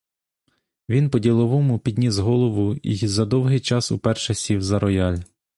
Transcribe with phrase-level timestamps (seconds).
[0.89, 5.17] Він по-діловому підніс голову й за довгий час уперше сів за рояль.